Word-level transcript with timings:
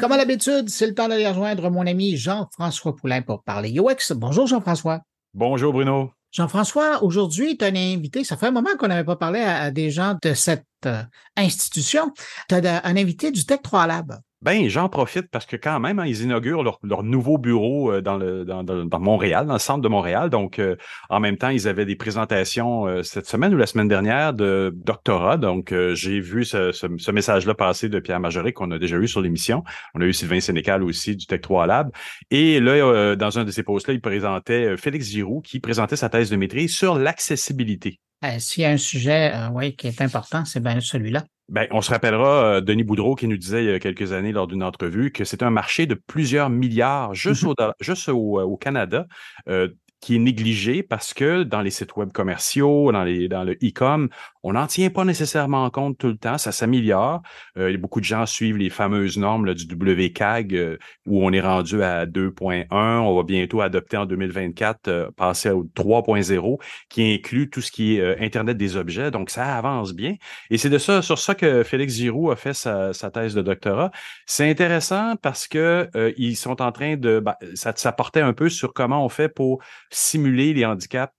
Comme 0.00 0.10
à 0.10 0.16
l'habitude, 0.16 0.68
c'est 0.70 0.88
le 0.88 0.94
temps 0.94 1.06
d'aller 1.06 1.28
rejoindre 1.28 1.70
mon 1.70 1.86
ami 1.86 2.16
Jean-François 2.16 2.96
Poulain 2.96 3.22
pour 3.22 3.44
parler 3.44 3.78
UX. 3.78 4.12
Bonjour 4.12 4.48
Jean-François. 4.48 5.02
Bonjour 5.34 5.72
Bruno. 5.72 6.10
Jean-François, 6.32 7.04
aujourd'hui, 7.04 7.56
tu 7.56 7.64
as 7.64 7.68
un 7.68 7.76
invité. 7.76 8.24
Ça 8.24 8.36
fait 8.36 8.48
un 8.48 8.50
moment 8.50 8.70
qu'on 8.76 8.88
n'avait 8.88 9.04
pas 9.04 9.14
parlé 9.14 9.38
à, 9.38 9.70
des 9.70 9.92
gens 9.92 10.16
de 10.20 10.34
cette 10.34 10.66
euh, 10.84 11.04
institution. 11.36 12.12
Tu 12.48 12.56
as 12.56 12.84
un 12.84 12.96
invité 12.96 13.30
du 13.30 13.46
Tech 13.46 13.60
3 13.62 13.86
Lab. 13.86 14.18
Ben, 14.44 14.68
j'en 14.68 14.90
profite 14.90 15.30
parce 15.30 15.46
que 15.46 15.56
quand 15.56 15.80
même, 15.80 15.98
hein, 15.98 16.04
ils 16.06 16.20
inaugurent 16.20 16.62
leur, 16.62 17.02
nouveau 17.02 17.38
bureau 17.38 17.90
euh, 17.90 18.02
dans, 18.02 18.18
le, 18.18 18.44
dans, 18.44 18.62
dans, 18.62 19.00
Montréal, 19.00 19.46
dans 19.46 19.54
le 19.54 19.58
centre 19.58 19.80
de 19.80 19.88
Montréal. 19.88 20.28
Donc, 20.28 20.58
euh, 20.58 20.76
en 21.08 21.18
même 21.18 21.38
temps, 21.38 21.48
ils 21.48 21.66
avaient 21.66 21.86
des 21.86 21.96
présentations 21.96 22.86
euh, 22.86 23.02
cette 23.02 23.26
semaine 23.26 23.54
ou 23.54 23.56
la 23.56 23.64
semaine 23.64 23.88
dernière 23.88 24.34
de 24.34 24.70
doctorat. 24.76 25.38
Donc, 25.38 25.72
j'ai 25.94 26.20
vu 26.20 26.44
ce, 26.44 26.72
ce, 26.72 27.10
message-là 27.10 27.54
passer 27.54 27.88
de 27.88 27.98
Pierre 28.00 28.20
Majoret 28.20 28.52
qu'on 28.52 28.70
a 28.70 28.78
déjà 28.78 28.98
eu 28.98 29.08
sur 29.08 29.22
l'émission. 29.22 29.64
On 29.94 30.02
a 30.02 30.04
eu 30.04 30.12
Sylvain 30.12 30.40
Sénécal 30.40 30.82
aussi 30.82 31.16
du 31.16 31.24
Tech 31.24 31.40
3 31.40 31.66
Lab. 31.66 31.90
Et 32.30 32.60
là, 32.60 33.16
dans 33.16 33.38
un 33.38 33.44
de 33.44 33.50
ces 33.50 33.62
posts-là, 33.62 33.94
il 33.94 34.02
présentait 34.02 34.76
Félix 34.76 35.08
Giroux 35.08 35.40
qui 35.40 35.58
présentait 35.58 35.96
sa 35.96 36.10
thèse 36.10 36.28
de 36.28 36.36
maîtrise 36.36 36.76
sur 36.76 36.98
l'accessibilité. 36.98 37.98
S'il 38.38 38.62
y 38.62 38.66
a 38.66 38.70
un 38.70 38.76
sujet 38.76 39.32
oui, 39.54 39.74
qui 39.74 39.86
est 39.86 40.02
important, 40.02 40.44
c'est 40.44 40.62
bien 40.62 40.80
celui-là. 40.80 41.24
Ben, 41.48 41.66
on 41.70 41.82
se 41.82 41.90
rappellera 41.90 42.44
euh, 42.44 42.60
Denis 42.60 42.84
Boudreau 42.84 43.14
qui 43.14 43.28
nous 43.28 43.36
disait 43.36 43.64
il 43.64 43.70
y 43.70 43.74
a 43.74 43.78
quelques 43.78 44.12
années 44.12 44.32
lors 44.32 44.46
d'une 44.46 44.62
entrevue 44.62 45.12
que 45.12 45.24
c'est 45.24 45.42
un 45.42 45.50
marché 45.50 45.86
de 45.86 45.94
plusieurs 45.94 46.48
milliards 46.48 47.14
juste, 47.14 47.42
mmh 47.42 47.48
au, 47.48 47.54
juste 47.80 48.08
au, 48.08 48.40
au 48.40 48.56
Canada. 48.56 49.06
Euh, 49.48 49.68
qui 50.04 50.16
est 50.16 50.18
négligé 50.18 50.82
parce 50.82 51.14
que 51.14 51.44
dans 51.44 51.62
les 51.62 51.70
sites 51.70 51.96
web 51.96 52.12
commerciaux, 52.12 52.92
dans, 52.92 53.04
les, 53.04 53.26
dans 53.26 53.42
le 53.42 53.54
e-com, 53.54 54.10
on 54.44 54.52
n'en 54.52 54.66
tient 54.66 54.90
pas 54.90 55.04
nécessairement 55.06 55.68
compte 55.70 55.96
tout 55.96 56.08
le 56.08 56.18
temps. 56.18 56.36
Ça 56.36 56.52
s'améliore. 56.52 57.22
Euh, 57.56 57.76
beaucoup 57.78 58.00
de 58.00 58.04
gens 58.04 58.26
suivent 58.26 58.58
les 58.58 58.68
fameuses 58.68 59.16
normes 59.16 59.54
du 59.54 59.64
WCAG 59.74 60.54
euh, 60.54 60.76
où 61.06 61.24
on 61.24 61.32
est 61.32 61.40
rendu 61.40 61.82
à 61.82 62.04
2.1. 62.04 62.66
On 62.70 63.16
va 63.16 63.22
bientôt 63.22 63.62
adopter 63.62 63.96
en 63.96 64.04
2024, 64.04 64.88
euh, 64.88 65.10
passer 65.16 65.48
au 65.48 65.64
3.0 65.64 66.58
qui 66.90 67.14
inclut 67.14 67.48
tout 67.48 67.62
ce 67.62 67.72
qui 67.72 67.96
est 67.96 68.22
Internet 68.22 68.58
des 68.58 68.76
objets. 68.76 69.10
Donc, 69.10 69.30
ça 69.30 69.56
avance 69.56 69.94
bien. 69.94 70.16
Et 70.50 70.58
c'est 70.58 70.68
de 70.68 70.76
ça, 70.76 71.00
sur 71.00 71.18
ça 71.18 71.34
que 71.34 71.62
Félix 71.62 71.94
Giroux 71.94 72.30
a 72.30 72.36
fait 72.36 72.52
sa, 72.52 72.92
thèse 72.92 73.34
de 73.34 73.40
doctorat. 73.40 73.90
C'est 74.26 74.48
intéressant 74.48 75.16
parce 75.16 75.48
que 75.48 75.88
ils 76.18 76.36
sont 76.36 76.60
en 76.60 76.70
train 76.70 76.96
de... 76.96 77.18
Ben, 77.20 77.34
ça, 77.54 77.72
ça 77.74 77.92
portait 77.92 78.20
un 78.20 78.34
peu 78.34 78.50
sur 78.50 78.74
comment 78.74 79.04
on 79.04 79.08
fait 79.08 79.28
pour 79.30 79.62
simuler 79.90 80.52
les 80.52 80.66
handicaps 80.66 81.14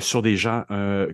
sur 0.00 0.22
des 0.22 0.36
gens 0.36 0.64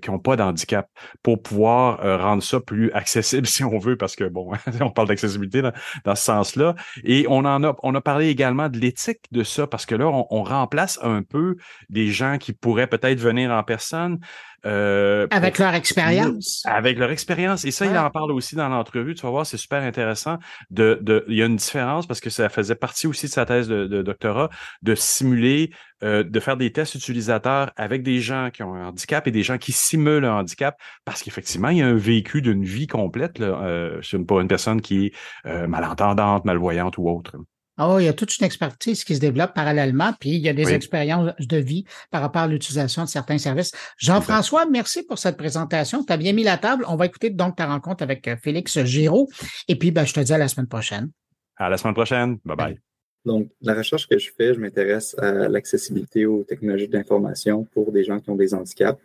qui 0.00 0.11
n'ont 0.11 0.19
pas 0.20 0.37
d'handicap 0.37 0.89
pour 1.22 1.43
pouvoir 1.48 2.04
euh, 2.04 2.16
rendre 2.16 2.42
ça 2.42 2.60
plus 2.60 2.91
accessible 2.94 3.46
si 3.46 3.64
on 3.64 3.78
veut, 3.78 3.96
parce 3.96 4.16
que 4.16 4.24
bon, 4.24 4.52
on 4.80 4.91
parle 4.91 5.08
d'accessibilité 5.08 5.62
dans, 5.62 6.14
ce 6.14 6.22
sens-là. 6.22 6.74
Et 7.04 7.27
on 7.28 7.44
en 7.44 7.64
a, 7.64 7.74
on 7.82 7.94
a 7.94 8.00
parlé 8.00 8.28
également 8.28 8.68
de 8.68 8.78
l'éthique 8.78 9.22
de 9.32 9.42
ça, 9.42 9.66
parce 9.66 9.86
que 9.86 9.94
là, 9.94 10.06
on, 10.06 10.26
on 10.30 10.42
remplace 10.42 10.98
un 11.02 11.22
peu 11.22 11.56
des 11.88 12.08
gens 12.08 12.38
qui 12.38 12.52
pourraient 12.52 12.86
peut-être 12.86 13.20
venir 13.20 13.50
en 13.50 13.62
personne 13.62 14.19
euh, 14.67 15.27
avec 15.31 15.59
leur 15.59 15.75
expérience. 15.75 16.62
Avec 16.67 16.98
leur 16.98 17.11
expérience. 17.11 17.64
Et 17.64 17.70
ça, 17.70 17.87
il 17.87 17.97
en 17.97 18.11
parle 18.11 18.33
aussi 18.33 18.56
dans 18.56 18.69
l'entrevue. 18.69 19.15
Tu 19.15 19.23
vas 19.23 19.31
voir, 19.31 19.47
c'est 19.47 19.56
super 19.56 19.83
intéressant. 19.83 20.39
De, 20.70 20.98
de, 21.00 21.25
il 21.28 21.37
y 21.37 21.42
a 21.42 21.47
une 21.47 21.56
différence 21.56 22.06
parce 22.06 22.20
que 22.20 22.31
ça 22.31 22.48
faisait 22.48 22.75
partie 22.75 23.06
aussi 23.06 23.27
de 23.27 23.31
sa 23.31 23.47
thèse 23.47 23.69
de, 23.69 23.87
de 23.87 24.03
doctorat, 24.03 24.50
de 24.83 24.95
simuler, 24.95 25.70
euh, 26.05 26.23
de 26.23 26.41
faire 26.41 26.56
des 26.56 26.73
tests 26.73 26.95
utilisateurs 26.95 27.73
avec 27.77 28.03
des 28.03 28.20
gens 28.20 28.50
qui 28.53 28.62
ont 28.62 28.75
un 28.75 28.89
handicap 28.89 29.27
et 29.27 29.31
des 29.31 29.42
gens 29.42 29.59
qui 29.59 29.73
simulent 29.73 30.25
un 30.25 30.39
handicap 30.39 30.77
parce 31.05 31.22
qu'effectivement, 31.22 31.70
il 31.70 31.78
y 31.78 31.83
a 31.83 31.87
un 31.87 31.97
vécu 31.97 32.41
d'une 32.41 32.65
vie 32.65 32.87
complète 32.87 33.39
là, 33.39 33.61
euh, 33.62 34.00
pour 34.27 34.41
une 34.41 34.48
personne 34.48 34.81
qui 34.81 35.06
est 35.06 35.12
euh, 35.47 35.67
malentendante, 35.67 36.45
malvoyante 36.45 36.98
ou 36.98 37.09
autre. 37.09 37.37
Oh, 37.79 37.98
il 38.01 38.07
y 38.07 38.09
a 38.09 38.12
toute 38.12 38.37
une 38.39 38.45
expertise 38.45 39.05
qui 39.05 39.15
se 39.15 39.21
développe 39.21 39.55
parallèlement, 39.55 40.12
puis 40.19 40.31
il 40.31 40.41
y 40.41 40.48
a 40.48 40.53
des 40.53 40.73
expériences 40.73 41.33
de 41.39 41.57
vie 41.57 41.84
par 42.11 42.23
rapport 42.23 42.43
à 42.43 42.47
l'utilisation 42.48 43.05
de 43.05 43.09
certains 43.09 43.39
services. 43.39 43.73
Jean-François, 43.98 44.67
merci 44.67 45.05
pour 45.05 45.19
cette 45.19 45.37
présentation. 45.37 46.05
Tu 46.05 46.12
as 46.12 46.17
bien 46.17 46.33
mis 46.33 46.43
la 46.43 46.59
table. 46.59 46.84
On 46.88 46.97
va 46.97 47.06
écouter 47.06 47.31
donc 47.31 47.56
ta 47.56 47.67
rencontre 47.67 48.03
avec 48.03 48.27
euh, 48.27 48.37
Félix 48.43 48.83
Giraud. 48.83 49.28
Et 49.69 49.77
puis, 49.77 49.93
ben, 49.93 50.05
je 50.05 50.12
te 50.12 50.21
dis 50.21 50.33
à 50.33 50.38
la 50.38 50.49
semaine 50.49 50.67
prochaine. 50.67 51.11
À 51.56 51.69
la 51.69 51.77
semaine 51.77 51.94
prochaine. 51.94 52.38
Bye 52.44 52.56
bye. 52.56 52.78
Donc, 53.25 53.49
la 53.61 53.75
recherche 53.75 54.09
que 54.09 54.19
je 54.19 54.31
fais, 54.37 54.55
je 54.55 54.61
m'intéresse 54.61 55.15
à 55.19 55.49
l'accessibilité 55.49 56.27
aux 56.27 56.44
technologies 56.44 56.88
d'information 56.88 57.65
pour 57.72 57.93
des 57.93 58.05
gens 58.05 58.19
qui 58.19 58.31
ont 58.31 58.37
des 58.37 58.55
handicaps. 58.55 59.00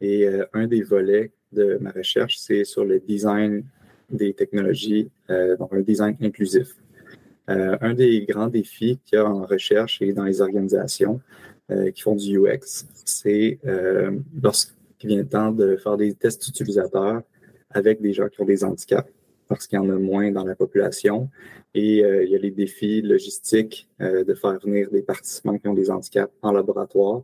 Et 0.00 0.26
euh, 0.26 0.44
un 0.52 0.66
des 0.66 0.82
volets 0.82 1.30
de 1.52 1.78
ma 1.80 1.90
recherche, 1.90 2.38
c'est 2.38 2.64
sur 2.64 2.84
le 2.84 2.98
design 2.98 3.64
des 4.10 4.34
technologies, 4.34 5.10
euh, 5.30 5.56
donc 5.56 5.72
un 5.72 5.80
design 5.80 6.16
inclusif. 6.20 6.68
Euh, 7.48 7.76
un 7.80 7.94
des 7.94 8.24
grands 8.26 8.48
défis 8.48 8.98
qu'il 9.04 9.18
y 9.18 9.20
a 9.20 9.26
en 9.26 9.46
recherche 9.46 10.02
et 10.02 10.12
dans 10.12 10.24
les 10.24 10.40
organisations 10.40 11.20
euh, 11.70 11.90
qui 11.92 12.02
font 12.02 12.16
du 12.16 12.38
UX, 12.38 12.86
c'est 13.04 13.58
euh, 13.66 14.18
lorsqu'il 14.42 15.10
vient 15.10 15.18
le 15.18 15.28
temps 15.28 15.52
de 15.52 15.76
faire 15.76 15.96
des 15.96 16.14
tests 16.14 16.46
utilisateurs 16.48 17.22
avec 17.70 18.00
des 18.00 18.12
gens 18.12 18.28
qui 18.28 18.40
ont 18.40 18.44
des 18.44 18.64
handicaps, 18.64 19.10
parce 19.48 19.66
qu'il 19.66 19.76
y 19.76 19.80
en 19.80 19.88
a 19.90 19.98
moins 19.98 20.30
dans 20.30 20.44
la 20.44 20.54
population. 20.54 21.28
Et 21.74 21.98
il 21.98 22.30
y 22.30 22.34
a 22.34 22.38
les 22.38 22.50
défis 22.50 23.02
logistiques 23.02 23.86
de 24.00 24.34
faire 24.34 24.58
venir 24.60 24.90
des 24.90 25.02
participants 25.02 25.58
qui 25.58 25.68
ont 25.68 25.74
des 25.74 25.90
handicaps 25.90 26.32
en 26.40 26.52
laboratoire. 26.52 27.22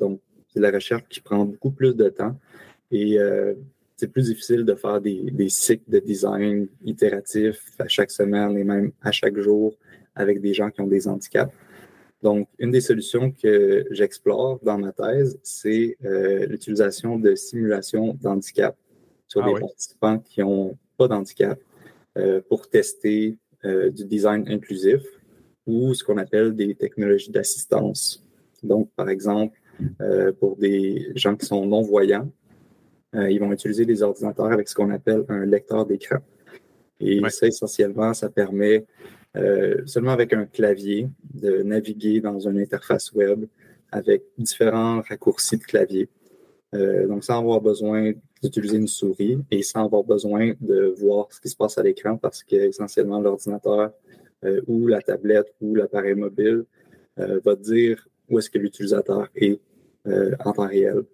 donc, 0.00 0.20
c'est 0.48 0.58
la 0.58 0.72
recherche 0.72 1.04
qui 1.08 1.20
prend 1.20 1.44
beaucoup 1.44 1.70
plus 1.70 1.94
de 1.94 2.08
temps. 2.08 2.36
Et 2.90 3.18
c'est 4.02 4.08
plus 4.08 4.24
difficile 4.24 4.64
de 4.64 4.74
faire 4.74 5.00
des, 5.00 5.48
cycles 5.48 5.88
de 5.88 6.00
design 6.00 6.66
itératifs 6.84 7.62
à 7.78 7.86
chaque 7.86 8.10
semaine 8.10 8.58
et 8.58 8.64
même 8.64 8.90
à 9.00 9.12
chaque 9.12 9.38
jour 9.38 9.76
avec 10.16 10.40
des 10.40 10.52
gens 10.54 10.70
qui 10.72 10.80
ont 10.80 10.88
des 10.88 11.06
handicaps. 11.06 11.54
Donc, 12.20 12.48
une 12.58 12.72
des 12.72 12.80
solutions 12.80 13.30
que 13.30 13.86
j'explore 13.92 14.58
dans 14.64 14.76
ma 14.76 14.90
thèse, 14.90 15.38
c'est 15.44 15.96
euh, 16.04 16.46
l'utilisation 16.46 17.16
de 17.16 17.36
simulations 17.36 18.18
d'handicap 18.20 18.76
sur 19.28 19.44
ah 19.44 19.46
des 19.46 19.60
participants 19.60 20.18
qui 20.18 20.40
n'ont 20.40 20.76
pas 20.98 21.06
d'handicap 21.06 21.60
euh, 22.18 22.40
pour 22.48 22.68
tester 22.68 23.38
euh, 23.64 23.88
du 23.90 24.04
design 24.04 24.48
inclusif 24.48 25.02
ou 25.64 25.94
ce 25.94 26.02
qu'on 26.02 26.18
appelle 26.18 26.56
des 26.56 26.74
technologies 26.74 27.30
d'assistance. 27.30 28.26
Donc, 28.64 28.90
par 28.96 29.08
exemple, 29.08 29.56
pour 30.38 30.56
des 30.56 31.12
gens 31.14 31.34
qui 31.36 31.46
sont 31.46 31.64
non-voyants, 31.66 32.28
ils 33.14 33.38
vont 33.38 33.52
utiliser 33.52 33.84
des 33.84 34.02
ordinateurs 34.02 34.52
avec 34.52 34.68
ce 34.68 34.74
qu'on 34.74 34.90
appelle 34.90 35.24
un 35.28 35.44
lecteur 35.44 35.84
d'écran. 35.84 36.18
Et 37.02 37.20
ça, 37.30 37.46
essentiellement, 37.46 38.14
ça 38.14 38.30
permet 38.30 38.86
euh, 39.36 39.82
seulement 39.86 40.12
avec 40.12 40.32
un 40.32 40.44
clavier 40.44 41.08
de 41.34 41.62
naviguer 41.62 42.20
dans 42.20 42.38
une 42.38 42.60
interface 42.60 43.12
web 43.12 43.46
avec 43.90 44.22
différents 44.38 45.00
raccourcis 45.00 45.56
de 45.56 45.64
clavier. 45.64 46.08
Euh, 46.74 47.06
donc, 47.06 47.24
sans 47.24 47.38
avoir 47.38 47.60
besoin 47.60 48.12
d'utiliser 48.42 48.76
une 48.76 48.88
souris 48.88 49.38
et 49.50 49.62
sans 49.62 49.84
avoir 49.86 50.04
besoin 50.04 50.52
de 50.60 50.94
voir 50.98 51.26
ce 51.32 51.40
qui 51.40 51.48
se 51.48 51.56
passe 51.56 51.76
à 51.76 51.82
l'écran 51.82 52.16
parce 52.16 52.42
que 52.44 52.56
essentiellement 52.56 53.20
l'ordinateur 53.20 53.92
ou 54.66 54.88
la 54.88 55.00
tablette 55.00 55.54
ou 55.60 55.76
l'appareil 55.76 56.16
mobile 56.16 56.64
va 57.16 57.54
dire 57.54 58.08
où 58.28 58.40
est-ce 58.40 58.50
que 58.50 58.58
l'utilisateur 58.58 59.28
est 59.36 59.60
en 60.44 60.52
temps 60.52 60.66
réel. 60.66 61.04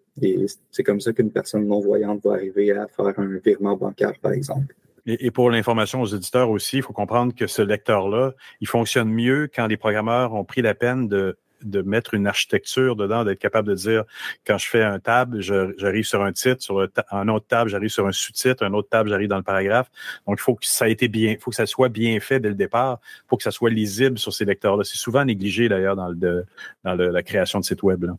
C'est 0.70 0.82
comme 0.82 1.00
ça 1.00 1.12
qu'une 1.12 1.30
personne 1.30 1.66
non-voyante 1.66 2.22
va 2.24 2.34
arriver 2.34 2.72
à 2.72 2.86
faire 2.86 3.18
un 3.18 3.38
virement 3.44 3.76
bancaire, 3.76 4.14
par 4.20 4.32
exemple. 4.32 4.74
Et, 5.10 5.30
pour 5.30 5.50
l'information 5.50 6.02
aux 6.02 6.06
éditeurs 6.06 6.50
aussi, 6.50 6.76
il 6.76 6.82
faut 6.82 6.92
comprendre 6.92 7.34
que 7.34 7.46
ce 7.46 7.62
lecteur-là, 7.62 8.34
il 8.60 8.68
fonctionne 8.68 9.08
mieux 9.08 9.48
quand 9.52 9.66
les 9.66 9.78
programmeurs 9.78 10.34
ont 10.34 10.44
pris 10.44 10.60
la 10.60 10.74
peine 10.74 11.08
de, 11.08 11.34
mettre 11.82 12.12
une 12.12 12.26
architecture 12.26 12.94
dedans, 12.94 13.24
d'être 13.24 13.38
capable 13.38 13.68
de 13.68 13.74
dire, 13.74 14.04
quand 14.46 14.58
je 14.58 14.68
fais 14.68 14.82
un 14.82 14.98
tab, 14.98 15.40
j'arrive 15.40 16.04
sur 16.04 16.22
un 16.22 16.32
titre, 16.32 16.62
sur 16.62 16.86
un 17.10 17.28
autre 17.28 17.46
tab, 17.48 17.68
j'arrive 17.68 17.88
sur 17.88 18.06
un 18.06 18.12
sous-titre, 18.12 18.62
un 18.62 18.74
autre 18.74 18.90
tab, 18.90 19.06
j'arrive 19.08 19.28
dans 19.28 19.38
le 19.38 19.42
paragraphe. 19.42 19.90
Donc, 20.26 20.38
il 20.38 20.42
faut 20.42 20.54
que 20.54 20.66
ça 20.66 20.90
ait 20.90 20.92
été 20.92 21.08
bien, 21.08 21.36
faut 21.40 21.50
que 21.50 21.56
ça 21.56 21.66
soit 21.66 21.88
bien 21.88 22.20
fait 22.20 22.38
dès 22.38 22.50
le 22.50 22.54
départ, 22.54 23.00
pour 23.28 23.38
que 23.38 23.44
ça 23.44 23.50
soit 23.50 23.70
lisible 23.70 24.18
sur 24.18 24.34
ces 24.34 24.44
lecteurs-là. 24.44 24.84
C'est 24.84 24.98
souvent 24.98 25.24
négligé 25.24 25.70
d'ailleurs 25.70 25.96
dans, 25.96 26.08
le, 26.08 26.44
dans 26.84 26.94
la 26.94 27.22
création 27.22 27.60
de 27.60 27.64
sites 27.64 27.82
web. 27.82 28.04
Là. 28.04 28.18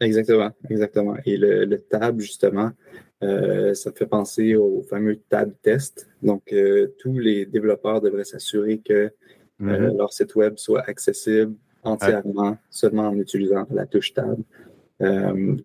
Exactement, 0.00 0.50
exactement. 0.70 1.16
Et 1.24 1.36
le, 1.36 1.76
tab, 1.78 2.20
justement, 2.20 2.70
euh, 3.22 3.74
ça 3.74 3.92
fait 3.92 4.06
penser 4.06 4.54
au 4.56 4.82
fameux 4.82 5.16
tab 5.28 5.52
test. 5.62 6.08
Donc, 6.22 6.52
euh, 6.52 6.94
tous 6.98 7.18
les 7.18 7.46
développeurs 7.46 8.00
devraient 8.00 8.24
s'assurer 8.24 8.78
que 8.78 8.92
euh, 8.92 9.10
mm-hmm. 9.60 9.96
leur 9.96 10.12
site 10.12 10.34
web 10.34 10.54
soit 10.56 10.82
accessible 10.82 11.54
entièrement, 11.82 12.58
seulement 12.70 13.08
en 13.08 13.18
utilisant 13.18 13.66
la 13.70 13.86
touche 13.86 14.14
tab. 14.14 14.38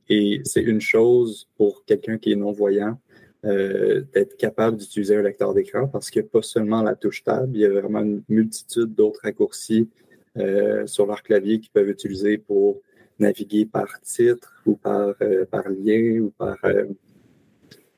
et 0.09 0.41
c'est 0.43 0.61
une 0.61 0.81
chose 0.81 1.47
pour 1.55 1.85
quelqu'un 1.85 2.17
qui 2.17 2.33
est 2.33 2.35
non-voyant 2.35 2.99
d'être 3.41 4.35
capable 4.35 4.75
d'utiliser 4.75 5.15
un 5.15 5.21
lecteur 5.21 5.53
d'écran 5.53 5.87
parce 5.87 6.09
qu'il 6.09 6.21
n'y 6.21 6.27
a 6.27 6.31
pas 6.31 6.41
seulement 6.41 6.83
la 6.83 6.95
touche 6.95 7.23
tab, 7.23 7.55
il 7.55 7.61
y 7.61 7.65
a 7.65 7.69
vraiment 7.69 8.01
une 8.01 8.21
multitude 8.27 8.93
d'autres 8.93 9.21
raccourcis 9.23 9.87
sur 10.85 11.05
leur 11.05 11.23
clavier 11.23 11.61
qu'ils 11.61 11.71
peuvent 11.71 11.87
utiliser 11.87 12.37
pour 12.37 12.81
naviguer 13.19 13.65
par 13.65 13.87
titre 14.01 14.61
ou 14.65 14.75
par, 14.75 15.13
euh, 15.21 15.45
par 15.45 15.67
lien 15.69 16.19
ou 16.21 16.31
par. 16.31 16.57
Euh, 16.63 16.85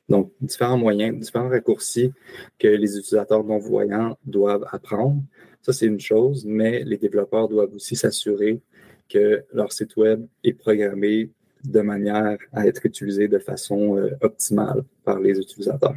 donc, 0.08 0.32
différents 0.40 0.76
moyens, 0.76 1.18
différents 1.18 1.48
raccourcis 1.48 2.12
que 2.58 2.68
les 2.68 2.98
utilisateurs 2.98 3.44
non-voyants 3.44 4.18
doivent 4.26 4.66
apprendre. 4.70 5.22
Ça, 5.62 5.72
c'est 5.72 5.86
une 5.86 6.00
chose, 6.00 6.44
mais 6.44 6.82
les 6.84 6.98
développeurs 6.98 7.48
doivent 7.48 7.74
aussi 7.74 7.96
s'assurer 7.96 8.60
que 9.08 9.44
leur 9.52 9.72
site 9.72 9.96
web 9.96 10.26
est 10.42 10.54
programmé 10.54 11.30
de 11.64 11.80
manière 11.80 12.38
à 12.52 12.66
être 12.66 12.84
utilisé 12.84 13.28
de 13.28 13.38
façon 13.38 13.96
euh, 13.96 14.10
optimale 14.20 14.82
par 15.04 15.20
les 15.20 15.38
utilisateurs. 15.38 15.96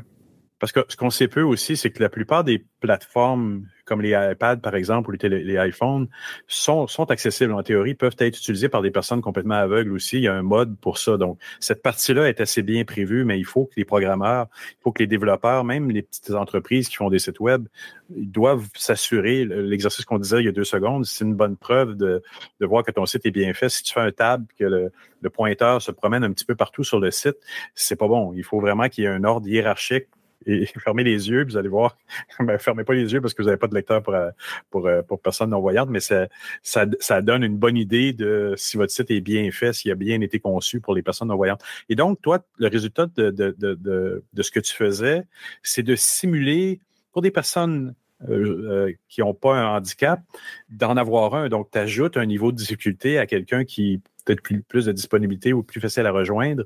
Parce 0.60 0.72
que 0.72 0.81
ce 0.88 0.96
qu'on 0.96 1.10
sait 1.10 1.28
peu 1.28 1.42
aussi, 1.42 1.78
c'est 1.78 1.92
que 1.92 2.02
la 2.02 2.10
plupart 2.10 2.44
des 2.44 2.66
plateformes 2.80 3.66
comme 3.86 4.02
les 4.02 4.12
iPads, 4.12 4.57
par 4.57 4.75
exemple, 4.75 5.12
ou 5.12 5.18
les, 5.22 5.57
iPhones, 5.68 6.07
sont, 6.48 6.88
accessibles 7.10 7.54
en 7.54 7.63
théorie, 7.63 7.94
peuvent 7.94 8.16
être 8.18 8.38
utilisés 8.38 8.68
par 8.68 8.81
des 8.81 8.92
personnes 8.92 9.22
complètement 9.22 9.56
aveugles 9.56 9.94
aussi. 9.94 10.18
Il 10.18 10.24
y 10.24 10.28
a 10.28 10.34
un 10.34 10.42
mode 10.42 10.78
pour 10.80 10.98
ça. 10.98 11.18
Donc, 11.18 11.40
cette 11.60 11.81
partie-là 11.84 12.28
est 12.28 12.42
assez 12.42 12.63
bien 12.63 12.84
prévue, 12.84 13.24
mais 13.24 13.40
il 13.40 13.46
faut 13.46 13.66
que 13.66 13.74
les 13.78 13.86
programmeurs, 13.86 14.48
il 14.72 14.81
faut 14.81 14.92
que 14.92 15.04
les 15.04 15.07
développeurs, 15.07 15.63
même 15.63 15.92
les 15.92 16.02
petites 16.02 16.31
entreprises 16.31 16.90
qui 16.90 16.96
font 16.96 17.10
des 17.10 17.19
sites 17.19 17.40
web, 17.40 17.68
ils 18.16 18.30
doivent 18.30 18.68
s'assurer, 18.75 19.46
l'exercice 19.46 20.04
qu'on 20.04 20.19
disait 20.19 20.40
il 20.40 20.46
y 20.46 20.50
a 20.50 20.52
deux 20.52 20.63
secondes, 20.63 21.06
c'est 21.06 21.24
une 21.24 21.36
bonne 21.36 21.56
preuve 21.56 21.96
de, 21.96 22.24
de 22.60 22.66
voir 22.66 22.84
que 22.84 22.92
ton 22.92 23.06
site 23.06 23.25
est 23.25 23.31
bien 23.31 23.54
fait. 23.54 23.69
Si 23.69 23.84
tu 23.84 23.94
fais 23.94 24.02
un 24.02 24.12
tab, 24.12 24.46
que 24.57 24.66
le, 24.66 24.92
le 25.22 25.30
pointeur 25.30 25.81
se 25.81 25.92
promène 25.92 26.24
un 26.24 26.31
petit 26.31 26.46
peu 26.46 26.56
partout 26.56 26.84
sur 26.84 27.00
le 27.00 27.12
site, 27.12 27.38
c'est 27.75 27.96
pas 27.96 28.07
bon. 28.07 28.34
Il 28.36 28.44
faut 28.44 28.60
vraiment 28.60 28.90
qu'il 28.90 29.04
y 29.04 29.07
ait 29.07 29.12
un 29.12 29.24
ordre 29.24 29.48
hiérarchique 29.48 30.07
et 30.46 30.66
fermez 30.84 31.04
les 31.04 31.30
yeux, 31.30 31.44
vous 31.46 31.58
allez 31.58 31.70
voir. 31.70 31.98
ben, 32.40 32.58
fermez 32.58 32.84
pas 32.84 32.94
les 32.94 33.14
yeux 33.14 33.22
parce 33.22 33.34
que 33.34 33.42
vous 33.42 33.48
n'avez 33.48 33.58
pas 33.58 33.68
de 33.68 33.76
lecteur 33.76 34.02
pour, 34.02 34.14
euh, 34.14 34.30
pour, 34.70 34.88
euh, 34.88 35.02
pour 35.02 35.20
personne 35.22 35.50
non-voyante, 35.50 35.90
mais 35.90 36.00
ça, 36.00 36.28
ça, 36.64 36.86
ça, 37.00 37.22
donne 37.22 37.44
une 37.44 37.58
bonne 37.58 37.78
idée 37.78 38.14
de 38.14 38.54
si 38.58 38.78
votre 38.78 38.92
site 38.92 39.12
est 39.12 39.22
bien 39.22 39.50
fait, 39.52 39.74
s'il 39.74 39.92
a 39.92 39.96
bien 39.96 40.22
été 40.22 40.40
conçu 40.40 40.80
pour 40.82 40.96
les 40.96 41.02
personnes 41.02 41.30
non-voyantes. 41.30 41.62
Et 41.90 41.96
donc, 41.96 42.22
toi, 42.22 42.46
le 42.58 42.68
résultat 42.68 43.08
de, 43.16 43.32
de, 43.32 43.56
de, 43.58 44.24
de 44.34 44.44
ce 44.44 44.52
que 44.52 44.60
tu 44.60 44.74
faisais, 44.74 45.24
c'est 45.64 45.84
de 45.84 45.96
simuler 45.96 46.80
pour 47.12 47.22
des 47.22 47.31
personnes 47.31 47.96
euh, 48.30 48.94
qui 49.10 49.22
n'ont 49.22 49.34
pas 49.34 49.56
un 49.56 49.78
handicap, 49.78 50.22
d'en 50.70 50.96
avoir 50.96 51.36
un. 51.36 51.50
Donc, 51.50 51.70
tu 51.72 51.78
ajoutes 51.78 52.16
un 52.18 52.26
niveau 52.26 52.52
de 52.52 52.58
difficulté 52.58 53.18
à 53.18 53.26
quelqu'un 53.26 53.66
qui 53.66 54.02
peut-être 54.25 54.42
plus, 54.42 54.62
plus 54.62 54.86
de 54.86 54.92
disponibilité 54.92 55.54
ou 55.54 55.63
plus 55.63 55.80
facile 55.80 56.06
à 56.06 56.12
rejoindre 56.12 56.66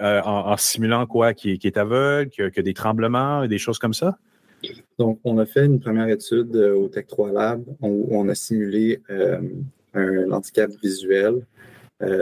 euh, 0.00 0.20
en, 0.22 0.56
simulant 0.56 1.06
quoi? 1.06 1.34
Qui, 1.34 1.58
est 1.62 1.76
aveugle, 1.76 2.30
qui 2.30 2.42
a, 2.42 2.62
des 2.62 2.74
tremblements, 2.74 3.46
des 3.46 3.58
choses 3.58 3.78
comme 3.78 3.94
ça? 3.94 4.18
Donc, 4.98 5.18
on 5.24 5.38
a 5.38 5.46
fait 5.46 5.64
une 5.64 5.80
première 5.80 6.08
étude 6.08 6.54
euh, 6.54 6.74
au 6.74 6.88
Tech 6.88 7.06
3 7.06 7.32
Lab 7.32 7.64
où 7.80 8.08
on 8.10 8.28
a 8.28 8.34
simulé 8.34 9.00
euh, 9.10 9.40
un 9.94 10.30
handicap 10.30 10.70
visuel. 10.82 11.46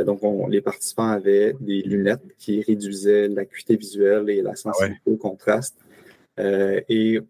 donc, 0.07 0.21
les 0.49 0.61
participants 0.61 1.09
avaient 1.09 1.55
des 1.61 1.83
lunettes 1.83 2.25
qui 2.39 2.63
réduisaient 2.63 3.29
l'acuité 3.29 3.77
visuelle 3.77 4.31
et 4.31 4.41
la 4.43 4.55
sensibilité 4.57 5.03
au 5.07 5.17
contraste. 5.17 5.77
et 6.39 7.21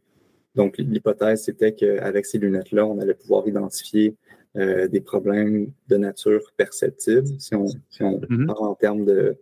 donc, 0.55 0.77
l'hypothèse, 0.79 1.45
c'était 1.45 1.73
qu'avec 1.73 2.27
ces 2.27 2.39
lunettes-là, 2.39 2.85
on 2.85 2.99
allait 2.99 3.15
pouvoir 3.15 3.47
identifier 3.47 4.15
euh, 4.57 4.89
des 4.89 5.01
problèmes 5.01 5.73
de 5.89 5.97
nature 5.97 6.53
perceptible, 6.57 7.29
si 7.39 7.55
on, 7.55 7.67
si 7.67 8.03
on 8.03 8.19
mm-hmm. 8.19 8.47
parle 8.47 8.67
en 8.67 8.75
termes 8.75 9.05
de, 9.05 9.37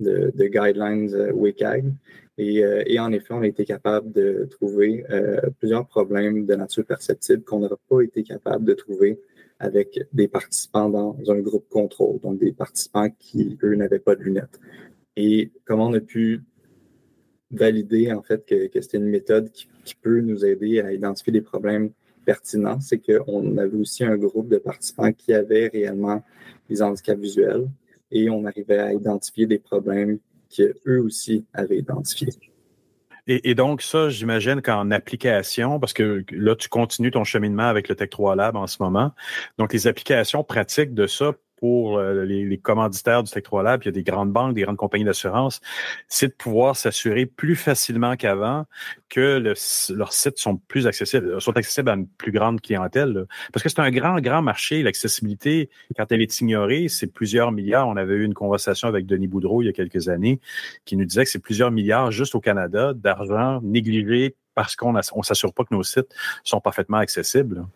de, 0.00 0.32
de 0.34 0.44
guidelines 0.46 1.12
euh, 1.14 1.32
WCAG. 1.32 1.92
Et, 2.38 2.62
euh, 2.62 2.82
et, 2.86 2.98
en 2.98 3.12
effet, 3.12 3.32
on 3.32 3.40
a 3.40 3.46
été 3.46 3.64
capable 3.64 4.12
de 4.12 4.46
trouver 4.50 5.04
euh, 5.10 5.40
plusieurs 5.58 5.86
problèmes 5.86 6.44
de 6.44 6.54
nature 6.54 6.84
perceptible 6.84 7.42
qu'on 7.44 7.60
n'aurait 7.60 7.76
pas 7.88 8.02
été 8.02 8.22
capable 8.22 8.64
de 8.64 8.74
trouver 8.74 9.18
avec 9.58 9.98
des 10.12 10.28
participants 10.28 10.90
dans 10.90 11.16
un 11.28 11.38
groupe 11.38 11.66
contrôle, 11.70 12.20
donc 12.20 12.38
des 12.38 12.52
participants 12.52 13.08
qui, 13.18 13.56
eux, 13.62 13.74
n'avaient 13.74 13.98
pas 13.98 14.14
de 14.14 14.22
lunettes. 14.22 14.60
Et 15.16 15.50
comment 15.64 15.86
on 15.86 15.94
a 15.94 16.00
pu 16.00 16.42
valider, 17.50 18.12
en 18.12 18.22
fait, 18.22 18.44
que, 18.44 18.66
que 18.66 18.82
c'était 18.82 18.98
une 18.98 19.08
méthode 19.08 19.50
qui, 19.50 19.66
qui, 19.84 19.94
peut 19.94 20.20
nous 20.20 20.44
aider 20.44 20.80
à 20.80 20.92
identifier 20.92 21.32
des 21.32 21.40
problèmes 21.40 21.90
c'est 22.80 22.98
qu'on 22.98 23.56
avait 23.56 23.76
aussi 23.76 24.04
un 24.04 24.16
groupe 24.16 24.48
de 24.48 24.58
participants 24.58 25.12
qui 25.12 25.32
avaient 25.32 25.68
réellement 25.68 26.22
des 26.68 26.82
handicaps 26.82 27.20
visuels 27.20 27.68
et 28.10 28.30
on 28.30 28.44
arrivait 28.44 28.78
à 28.78 28.92
identifier 28.92 29.46
des 29.46 29.58
problèmes 29.58 30.18
qu'eux 30.54 31.00
aussi 31.00 31.44
avaient 31.52 31.78
identifiés. 31.78 32.32
Et, 33.28 33.56
donc, 33.56 33.82
ça, 33.82 34.08
j'imagine 34.08 34.62
qu'en 34.62 34.92
application, 34.92 35.80
parce 35.80 35.92
que 35.92 36.24
là, 36.30 36.54
tu 36.54 36.68
continues 36.68 37.10
ton 37.10 37.24
cheminement 37.24 37.64
avec 37.64 37.88
le 37.88 37.96
Tech 37.96 38.10
3 38.10 38.36
Lab 38.36 38.54
en 38.54 38.68
ce 38.68 38.80
moment. 38.80 39.10
Donc, 39.58 39.72
les 39.72 39.88
applications 39.88 40.44
pratiques 40.44 40.94
de 40.94 41.08
ça 41.08 41.34
pour 41.66 41.98
euh, 41.98 42.24
les, 42.24 42.58
commanditaires 42.58 43.24
du 43.24 43.30
Tech 43.32 43.42
3 43.42 43.64
Lab, 43.64 43.82
il 43.82 43.86
y 43.86 43.88
a 43.88 43.92
des 43.92 44.04
grandes 44.04 44.30
banques, 44.30 44.54
des 44.54 44.62
grandes 44.62 44.76
compagnies 44.76 45.04
d'assurance, 45.04 45.60
c'est 46.06 46.28
de 46.28 46.32
pouvoir 46.32 46.76
s'assurer 46.76 47.26
plus 47.26 47.56
facilement 47.56 48.14
qu'avant 48.14 48.66
que 49.08 49.38
leurs 49.90 50.12
sites 50.12 50.38
sont 50.38 50.58
plus 50.68 50.86
accessibles, 50.86 51.40
sont 51.40 51.56
accessibles 51.56 51.90
à 51.90 51.94
une 51.94 52.06
plus 52.06 52.30
grande 52.30 52.60
clientèle. 52.60 53.26
Parce 53.52 53.64
que 53.64 53.68
c'est 53.68 53.80
un 53.80 53.90
grand, 53.90 54.20
grand 54.20 54.42
marché. 54.42 54.84
L'accessibilité, 54.84 55.68
quand 55.96 56.12
elle 56.12 56.22
est 56.22 56.40
ignorée, 56.40 56.86
c'est 56.86 57.08
plusieurs 57.08 57.50
milliards. 57.50 57.88
On 57.88 57.96
avait 57.96 58.14
eu 58.14 58.24
une 58.24 58.34
conversation 58.34 58.86
avec 58.86 59.06
Denis 59.06 59.26
Boudreau 59.26 59.62
il 59.62 59.66
y 59.66 59.68
a 59.68 59.72
quelques 59.72 60.08
années 60.08 60.40
qui 60.84 60.96
nous 60.96 61.04
disait 61.04 61.24
que 61.24 61.30
c'est 61.30 61.42
plusieurs 61.42 61.72
milliards 61.72 62.12
juste 62.12 62.36
au 62.36 62.40
Canada 62.40 62.92
d'argent 62.94 63.58
négligé 63.64 64.36
parce 64.54 64.76
qu'on 64.76 64.92
ne 64.92 65.02
s'assure 65.24 65.52
pas 65.52 65.64
que 65.64 65.74
nos 65.74 65.82
sites 65.82 66.14
sont 66.44 66.60
parfaitement 66.60 66.98
accessibles. 66.98 67.66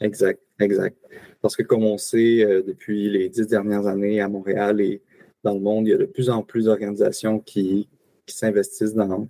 Exact, 0.00 0.40
exact. 0.58 0.96
Parce 1.40 1.56
que 1.56 1.62
comme 1.62 1.84
on 1.84 1.98
sait, 1.98 2.44
euh, 2.44 2.62
depuis 2.62 3.10
les 3.10 3.28
dix 3.28 3.46
dernières 3.46 3.86
années 3.86 4.20
à 4.20 4.28
Montréal 4.28 4.80
et 4.80 5.00
dans 5.42 5.54
le 5.54 5.60
monde, 5.60 5.86
il 5.86 5.90
y 5.90 5.94
a 5.94 5.98
de 5.98 6.04
plus 6.04 6.30
en 6.30 6.42
plus 6.42 6.66
d'organisations 6.66 7.40
qui, 7.40 7.88
s'investissent 8.26 8.94
dans, 8.94 9.26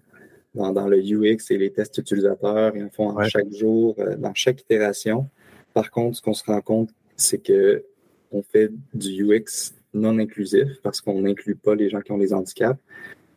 dans, 0.55 0.87
le 0.87 0.99
UX 0.99 1.51
et 1.51 1.57
les 1.57 1.71
tests 1.73 1.97
utilisateurs 1.97 2.77
et 2.77 2.83
en 2.83 2.91
font 2.91 3.19
chaque 3.25 3.51
jour, 3.51 3.95
euh, 3.99 4.15
dans 4.17 4.35
chaque 4.35 4.61
itération. 4.61 5.31
Par 5.73 5.91
contre, 5.91 6.19
ce 6.19 6.23
qu'on 6.23 6.35
se 6.35 6.45
rend 6.45 6.61
compte, 6.61 6.91
c'est 7.17 7.43
que 7.43 7.83
on 8.31 8.43
fait 8.43 8.71
du 8.93 9.25
UX 9.25 9.73
non 9.95 10.19
inclusif 10.19 10.81
parce 10.83 11.01
qu'on 11.01 11.23
n'inclut 11.23 11.57
pas 11.57 11.75
les 11.75 11.89
gens 11.89 12.03
qui 12.03 12.13
ont 12.13 12.19
des 12.19 12.35
handicaps. 12.35 12.79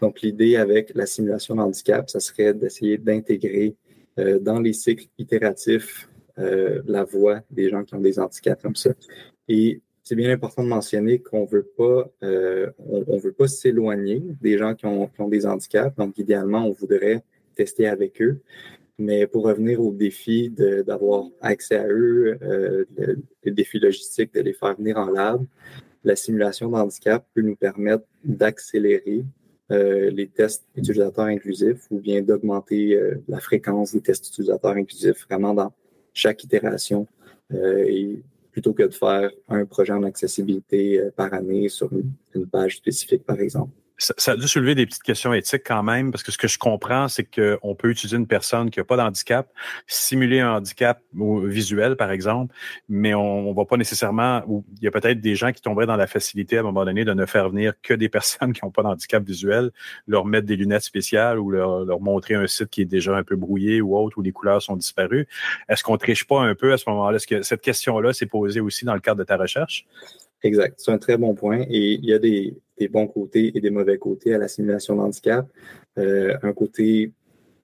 Donc, 0.02 0.22
l'idée 0.22 0.58
avec 0.58 0.92
la 0.96 1.06
simulation 1.06 1.56
d'handicap, 1.56 2.10
ça 2.10 2.20
serait 2.20 2.54
d'essayer 2.54 2.98
d'intégrer 2.98 3.76
euh, 4.20 4.38
dans 4.38 4.60
les 4.60 4.74
cycles 4.74 5.08
itératifs 5.18 6.10
euh, 6.40 6.82
la 6.88 7.04
voix 7.04 7.42
des 7.52 7.70
gens 7.70 7.84
qui 7.84 7.94
ont 7.94 8.00
des 8.00 8.18
handicaps 8.18 8.60
comme 8.60 8.76
ça. 8.76 8.92
Et 9.48 9.82
c'est 10.02 10.16
bien 10.16 10.32
important 10.32 10.64
de 10.64 10.68
mentionner 10.68 11.20
qu'on 11.20 11.46
veut 11.46 11.70
pas, 11.78 12.12
euh, 12.24 12.72
on, 12.80 13.18
veut 13.18 13.32
pas 13.32 13.48
s'éloigner 13.48 14.24
des 14.42 14.58
gens 14.58 14.74
qui 14.74 14.88
ont, 14.88 15.10
des 15.28 15.46
handicaps. 15.46 15.96
Donc, 15.96 16.18
idéalement, 16.18 16.66
on 16.66 16.72
voudrait 16.72 17.24
tester 17.56 17.88
avec 17.88 18.20
eux. 18.20 18.40
Mais 18.98 19.28
pour 19.28 19.46
revenir 19.46 19.80
au 19.80 19.92
défi 19.92 20.50
d'avoir 20.50 21.26
accès 21.40 21.76
à 21.76 21.88
eux, 21.88 22.38
euh, 22.42 22.86
le, 22.98 23.52
défi 23.52 23.78
logistique 23.78 24.34
de 24.34 24.42
les 24.42 24.54
faire 24.54 24.76
venir 24.76 24.98
en 24.98 25.12
lab, 25.12 25.46
la 26.04 26.16
simulation 26.16 26.70
d'handicap 26.70 27.28
peut 27.36 27.42
nous 27.42 27.56
permettre 27.56 28.06
d'accélérer 28.24 29.24
les 29.70 30.28
tests 30.28 30.68
utilisateurs 30.76 31.26
inclusifs 31.26 31.88
ou 31.90 32.00
bien 32.00 32.22
d'augmenter 32.22 33.00
la 33.28 33.40
fréquence 33.40 33.94
des 33.94 34.02
tests 34.02 34.28
utilisateurs 34.28 34.74
inclusifs 34.74 35.26
vraiment 35.28 35.56
dans 35.56 35.74
chaque 36.14 36.44
itération 36.44 37.08
euh, 37.54 37.86
et 37.88 38.22
plutôt 38.52 38.74
que 38.74 38.84
de 38.84 38.94
faire 38.94 39.32
un 39.50 39.66
projet 39.66 39.94
en 39.94 40.04
accessibilité 40.04 41.00
euh, 41.00 41.12
par 41.16 41.34
année 41.34 41.70
sur 41.70 41.90
une 42.34 42.48
page 42.48 42.78
spécifique, 42.78 43.24
par 43.24 43.40
exemple 43.40 43.72
ça, 44.04 44.32
a 44.34 44.36
dû 44.36 44.48
soulever 44.48 44.76
des 44.76 44.86
petites 44.86 45.04
questions 45.04 45.34
éthiques 45.34 45.64
quand 45.66 45.84
même, 45.84 46.12
parce 46.12 46.24
que 46.24 46.32
ce 46.32 46.38
que 46.38 46.48
je 46.48 46.58
comprends, 46.58 47.08
c'est 47.08 47.24
qu'on 47.24 47.76
peut 47.76 47.90
utiliser 47.90 48.18
une 48.18 48.28
personne 48.28 48.70
qui 48.70 48.80
n'a 48.80 48.84
pas 48.84 48.98
d'handicap, 48.98 49.50
simuler 49.88 50.42
un 50.42 50.56
handicap 50.56 51.02
visuel, 51.14 51.96
par 51.96 52.12
exemple, 52.12 52.54
mais 52.90 53.14
on 53.14 53.50
ne 53.50 53.56
va 53.56 53.66
pas 53.66 53.78
nécessairement, 53.78 54.44
ou 54.48 54.66
il 54.78 54.84
y 54.84 54.88
a 54.88 54.92
peut-être 54.92 55.22
des 55.22 55.36
gens 55.36 55.52
qui 55.52 55.62
tomberaient 55.62 55.86
dans 55.86 55.96
la 55.96 56.08
facilité 56.08 56.58
à 56.58 56.60
un 56.60 56.64
moment 56.64 56.84
donné 56.84 57.06
de 57.06 57.14
ne 57.14 57.26
faire 57.26 57.50
venir 57.50 57.74
que 57.82 57.94
des 57.94 58.10
personnes 58.24 58.52
qui 58.52 58.64
n'ont 58.64 58.72
pas 58.72 58.84
d'handicap 58.84 59.24
visuel, 59.24 59.72
leur 60.08 60.26
mettre 60.26 60.48
des 60.48 60.58
lunettes 60.58 60.84
spéciales 60.84 61.40
ou 61.40 61.50
leur, 61.50 61.86
leur, 61.86 62.02
montrer 62.02 62.36
un 62.36 62.48
site 62.48 62.70
qui 62.70 62.82
est 62.82 62.86
déjà 62.86 63.16
un 63.16 63.24
peu 63.24 63.38
brouillé 63.38 63.80
ou 63.80 63.98
autre, 63.98 64.18
où 64.18 64.22
les 64.22 64.34
couleurs 64.34 64.62
sont 64.62 64.76
disparues. 64.76 65.28
Est-ce 65.70 65.84
qu'on 65.84 65.98
triche 65.98 66.26
pas 66.26 66.42
un 66.42 66.56
peu 66.56 66.74
à 66.74 66.78
ce 66.78 66.90
moment-là? 66.90 67.16
Est-ce 67.16 67.28
que 67.28 67.42
cette 67.42 67.62
question-là 67.62 68.12
s'est 68.12 68.26
posée 68.26 68.60
aussi 68.60 68.84
dans 68.84 68.94
le 68.94 69.00
cadre 69.00 69.20
de 69.20 69.24
ta 69.24 69.38
recherche? 69.38 69.86
Exact. 70.44 70.76
C'est 70.78 70.92
un 70.92 70.98
très 70.98 71.16
bon 71.16 71.36
point. 71.36 71.62
Et 71.70 71.94
il 71.94 72.06
y 72.06 72.14
a 72.14 72.20
des, 72.20 72.58
bons 72.88 73.08
côtés 73.08 73.52
et 73.56 73.62
des 73.62 73.70
mauvais 73.70 73.98
côtés 73.98 74.34
à 74.34 74.38
la 74.38 74.48
simulation 74.48 74.96
d'handicap. 74.96 75.48
Euh, 75.98 76.36
un 76.42 76.54
côté, 76.54 77.12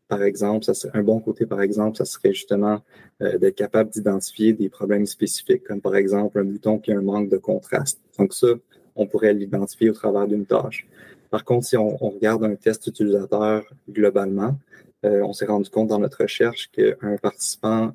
par 0.07 0.23
exemple, 0.23 0.65
un 0.93 1.03
bon 1.03 1.19
côté, 1.19 1.45
par 1.45 1.61
exemple, 1.61 1.97
ça 1.97 2.05
serait 2.05 2.33
justement 2.33 2.81
euh, 3.21 3.37
d'être 3.37 3.55
capable 3.55 3.89
d'identifier 3.89 4.53
des 4.53 4.69
problèmes 4.69 5.05
spécifiques, 5.05 5.63
comme 5.63 5.81
par 5.81 5.95
exemple 5.95 6.39
un 6.39 6.43
bouton 6.43 6.79
qui 6.79 6.91
a 6.91 6.97
un 6.97 7.01
manque 7.01 7.29
de 7.29 7.37
contraste. 7.37 7.99
Donc 8.17 8.33
ça, 8.33 8.47
on 8.95 9.07
pourrait 9.07 9.33
l'identifier 9.33 9.89
au 9.89 9.93
travers 9.93 10.27
d'une 10.27 10.45
tâche. 10.45 10.87
Par 11.29 11.43
contre, 11.43 11.65
si 11.65 11.77
on, 11.77 11.95
regarde 11.95 12.43
un 12.43 12.55
test 12.55 12.87
utilisateur 12.87 13.63
globalement, 13.89 14.57
euh, 15.05 15.21
on 15.21 15.31
s'est 15.31 15.45
rendu 15.45 15.69
compte 15.69 15.87
dans 15.87 15.99
notre 15.99 16.23
recherche 16.23 16.69
qu'un 16.71 17.17
participant 17.21 17.93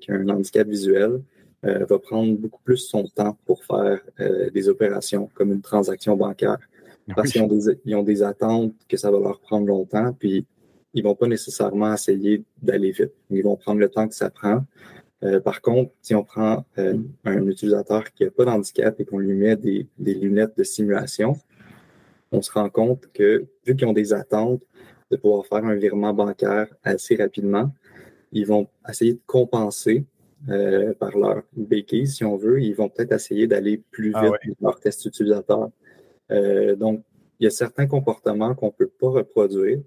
qui 0.00 0.10
a 0.10 0.14
un 0.14 0.28
handicap 0.28 0.66
visuel 0.66 1.20
euh, 1.64 1.84
va 1.86 1.98
prendre 1.98 2.36
beaucoup 2.36 2.60
plus 2.62 2.76
son 2.76 3.06
temps 3.08 3.36
pour 3.46 3.64
faire 3.64 4.00
euh, 4.20 4.50
des 4.50 4.68
opérations 4.68 5.30
comme 5.34 5.52
une 5.52 5.62
transaction 5.62 6.16
bancaire. 6.16 6.58
Parce 7.14 7.30
qu'ils 7.30 7.42
ont 7.42 7.46
des, 7.46 7.78
ils 7.84 7.94
ont 7.94 8.02
des 8.02 8.22
attentes 8.22 8.74
que 8.88 8.96
ça 8.96 9.10
va 9.10 9.18
leur 9.20 9.40
prendre 9.40 9.66
longtemps, 9.66 10.12
puis 10.12 10.44
ils 10.92 11.04
vont 11.04 11.14
pas 11.14 11.28
nécessairement 11.28 11.94
essayer 11.94 12.42
d'aller 12.60 12.90
vite. 12.90 13.12
Ils 13.30 13.44
vont 13.44 13.56
prendre 13.56 13.80
le 13.80 13.88
temps 13.88 14.08
que 14.08 14.14
ça 14.14 14.28
prend. 14.28 14.64
par 15.44 15.60
contre, 15.60 15.92
si 16.02 16.16
on 16.16 16.24
prend 16.24 16.64
un 16.76 17.46
utilisateur 17.46 18.12
qui 18.12 18.24
n'a 18.24 18.30
pas 18.32 18.44
d'handicap 18.44 18.98
et 18.98 19.04
qu'on 19.04 19.18
lui 19.18 19.34
met 19.34 19.54
des, 19.54 19.86
lunettes 19.98 20.58
de 20.58 20.64
simulation, 20.64 21.36
on 22.32 22.42
se 22.42 22.50
rend 22.50 22.70
compte 22.70 23.08
que 23.12 23.46
vu 23.64 23.76
qu'ils 23.76 23.86
ont 23.86 23.92
des 23.92 24.12
attentes 24.12 24.62
de 25.10 25.16
pouvoir 25.16 25.46
faire 25.46 25.64
un 25.64 25.76
virement 25.76 26.12
bancaire 26.12 26.66
assez 26.82 27.14
rapidement, 27.14 27.72
ils 28.32 28.46
vont 28.46 28.66
essayer 28.88 29.14
de 29.14 29.20
compenser 29.26 30.04
euh, 30.48 30.94
par 30.94 31.16
leur 31.16 31.42
béquille, 31.56 32.06
si 32.06 32.24
on 32.24 32.36
veut. 32.36 32.60
Ils 32.62 32.74
vont 32.74 32.88
peut-être 32.88 33.12
essayer 33.12 33.46
d'aller 33.46 33.82
plus 33.90 34.12
ah 34.14 34.22
vite 34.22 34.56
dans 34.60 34.68
leur 34.68 34.78
test 34.78 35.04
utilisateur. 35.04 35.70
Euh, 36.30 36.76
donc, 36.76 37.02
il 37.40 37.44
y 37.44 37.46
a 37.46 37.50
certains 37.50 37.86
comportements 37.86 38.54
qu'on 38.54 38.66
ne 38.66 38.70
peut 38.70 38.86
pas 39.00 39.08
reproduire, 39.08 39.80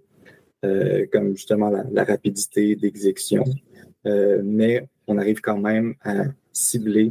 euh, 0.66 1.06
comme 1.12 1.36
justement 1.36 1.70
la, 1.70 2.04
rapidité 2.04 2.76
d'exécution, 2.76 3.44
mais 4.44 4.88
on 5.08 5.18
arrive 5.18 5.40
quand 5.40 5.58
même 5.58 5.96
à 6.02 6.26
cibler 6.52 7.10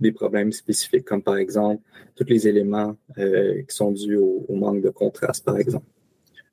des 0.00 0.12
problèmes 0.12 0.52
spécifiques, 0.52 1.04
comme 1.04 1.22
par 1.22 1.38
exemple 1.38 1.82
tous 2.14 2.24
les 2.28 2.46
éléments 2.46 2.96
qui 3.16 3.74
sont 3.74 3.92
dus 3.92 4.16
au 4.16 4.54
manque 4.54 4.82
de 4.82 4.90
contraste, 4.90 5.44
par 5.44 5.58
exemple. 5.58 5.86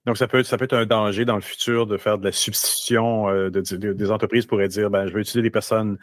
Donc, 0.06 0.18
ça 0.18 0.28
peut, 0.28 0.44
ça 0.44 0.58
peut 0.58 0.66
être 0.66 0.74
un 0.74 0.86
danger 0.86 1.24
dans 1.24 1.36
le 1.36 1.42
futur 1.42 1.88
de 1.88 1.98
faire 1.98 2.18
de 2.18 2.26
la 2.26 2.32
substitution. 2.32 3.30
Euh, 3.30 3.50
de, 3.50 3.62
des 3.94 4.12
entreprises 4.12 4.46
pourraient 4.46 4.68
dire, 4.68 4.90
ben, 4.90 5.08
je 5.08 5.14
vais 5.14 5.22
utiliser 5.22 5.42
des 5.42 5.50
personnes 5.50 5.98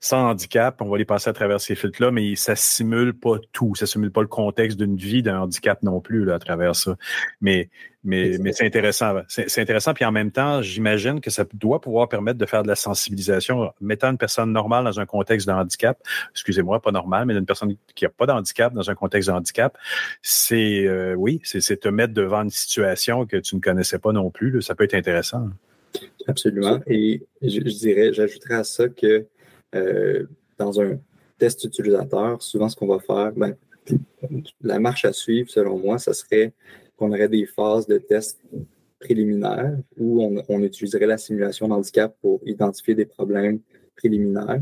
sans 0.00 0.30
handicap, 0.30 0.80
on 0.82 0.88
va 0.88 0.98
les 0.98 1.04
passer 1.04 1.30
à 1.30 1.32
travers 1.32 1.60
ces 1.60 1.74
filtres-là, 1.74 2.10
mais 2.10 2.36
ça 2.36 2.56
simule 2.56 3.14
pas 3.14 3.36
tout. 3.52 3.74
Ça 3.74 3.86
simule 3.86 4.12
pas 4.12 4.20
le 4.20 4.28
contexte 4.28 4.78
d'une 4.78 4.96
vie 4.96 5.22
d'un 5.22 5.40
handicap 5.40 5.82
non 5.82 6.00
plus 6.00 6.24
là, 6.24 6.34
à 6.34 6.38
travers 6.38 6.76
ça. 6.76 6.96
Mais 7.40 7.70
mais, 8.04 8.36
mais 8.40 8.52
c'est 8.52 8.64
intéressant. 8.64 9.14
C'est 9.28 9.60
intéressant. 9.60 9.92
Puis 9.92 10.04
en 10.04 10.12
même 10.12 10.30
temps, 10.30 10.62
j'imagine 10.62 11.20
que 11.20 11.30
ça 11.30 11.44
doit 11.52 11.80
pouvoir 11.80 12.08
permettre 12.08 12.38
de 12.38 12.46
faire 12.46 12.62
de 12.62 12.68
la 12.68 12.76
sensibilisation, 12.76 13.72
mettant 13.80 14.10
une 14.10 14.18
personne 14.18 14.52
normale 14.52 14.84
dans 14.84 15.00
un 15.00 15.06
contexte 15.06 15.48
de 15.48 15.52
handicap, 15.52 15.98
excusez-moi, 16.30 16.80
pas 16.80 16.92
normal, 16.92 17.26
mais 17.26 17.34
une 17.34 17.46
personne 17.46 17.76
qui 17.94 18.04
n'a 18.04 18.10
pas 18.10 18.26
d'handicap 18.26 18.72
dans 18.72 18.88
un 18.88 18.94
contexte 18.94 19.28
de 19.28 19.34
handicap, 19.34 19.76
c'est 20.22 20.86
euh, 20.86 21.14
oui, 21.14 21.40
c'est 21.42 21.80
te 21.80 21.88
mettre 21.88 22.14
devant 22.14 22.42
une 22.42 22.50
situation 22.50 23.26
que 23.26 23.36
tu 23.36 23.56
ne 23.56 23.60
connaissais 23.60 23.98
pas 23.98 24.12
non 24.12 24.30
plus. 24.30 24.62
Ça 24.62 24.74
peut 24.74 24.84
être 24.84 24.94
intéressant. 24.94 25.48
Absolument. 26.26 26.80
Et 26.86 27.26
je, 27.42 27.60
dirais, 27.60 28.12
j'ajouterais 28.12 28.54
à 28.54 28.64
ça 28.64 28.88
que 28.88 29.26
euh, 29.74 30.26
dans 30.58 30.80
un 30.80 30.98
test 31.38 31.64
utilisateur, 31.64 32.42
souvent 32.42 32.68
ce 32.68 32.76
qu'on 32.76 32.86
va 32.86 33.00
faire, 33.00 33.32
ben, 33.32 33.56
la 34.60 34.78
marche 34.78 35.04
à 35.04 35.12
suivre, 35.12 35.50
selon 35.50 35.78
moi, 35.78 35.98
ça 35.98 36.12
serait 36.12 36.52
qu'on 36.98 37.10
aurait 37.12 37.28
des 37.28 37.46
phases 37.46 37.86
de 37.86 37.98
tests 37.98 38.40
préliminaires 38.98 39.76
où 39.96 40.42
on, 40.48 40.62
utiliserait 40.62 41.06
la 41.06 41.18
simulation 41.18 41.68
d'handicap 41.68 42.16
pour 42.20 42.40
identifier 42.44 42.94
des 42.94 43.06
problèmes 43.06 43.60
préliminaires 43.96 44.60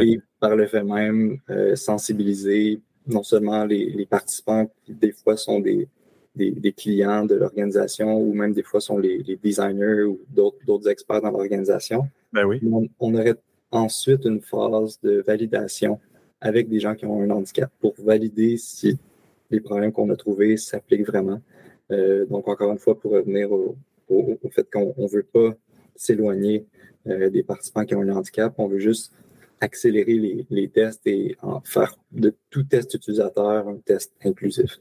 et 0.00 0.20
par 0.40 0.54
le 0.56 0.66
fait 0.66 0.84
même 0.84 1.38
euh, 1.50 1.74
sensibiliser 1.74 2.80
non 3.06 3.22
seulement 3.22 3.64
les, 3.64 4.06
participants 4.06 4.70
qui 4.84 4.94
des 4.94 5.12
fois 5.12 5.36
sont 5.36 5.60
des, 5.60 5.88
des, 6.34 6.72
clients 6.72 7.26
de 7.26 7.34
l'organisation 7.34 8.16
ou 8.18 8.32
même 8.32 8.52
des 8.52 8.62
fois 8.62 8.80
sont 8.80 8.98
les, 8.98 9.38
designers 9.42 10.04
ou 10.04 10.20
d'autres 10.30 10.88
experts 10.88 11.20
dans 11.20 11.30
l'organisation. 11.30 12.08
Ben 12.32 12.44
oui. 12.44 12.60
on, 12.98 13.14
aurait 13.14 13.36
ensuite 13.70 14.24
une 14.24 14.40
phase 14.40 14.98
de 15.02 15.22
validation 15.26 16.00
avec 16.40 16.68
des 16.68 16.80
gens 16.80 16.94
qui 16.94 17.04
ont 17.04 17.20
un 17.20 17.30
handicap 17.30 17.70
pour 17.80 17.94
valider 17.98 18.56
si 18.56 18.98
les 19.50 19.60
problèmes 19.60 19.92
qu'on 19.92 20.10
a 20.10 20.16
trouvés 20.16 20.56
s'appliquent 20.56 21.06
vraiment. 21.06 21.40
Euh, 21.90 22.26
donc, 22.26 22.48
encore 22.48 22.70
une 22.72 22.78
fois, 22.78 22.98
pour 22.98 23.12
revenir 23.12 23.52
au, 23.52 23.76
fait 24.50 24.70
qu'on 24.70 24.94
ne 24.96 25.08
veut 25.08 25.22
pas 25.22 25.54
s'éloigner 25.96 26.66
euh, 27.06 27.30
des 27.30 27.42
participants 27.42 27.84
qui 27.84 27.94
ont 27.94 28.02
un 28.02 28.08
handicap, 28.10 28.54
on 28.58 28.68
veut 28.68 28.78
juste 28.78 29.12
accélérer 29.60 30.44
les, 30.50 30.68
tests 30.68 31.06
et 31.06 31.36
faire 31.64 31.96
de 32.12 32.34
tout 32.50 32.64
test 32.64 32.92
utilisateur 32.94 33.66
un 33.68 33.76
test 33.76 34.12
inclusif. 34.22 34.78